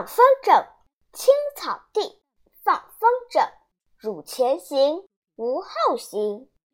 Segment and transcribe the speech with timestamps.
[0.00, 0.66] 放风筝
[1.12, 2.22] 青草地
[2.64, 3.50] 放风筝
[3.98, 6.48] 汝前行吾后行。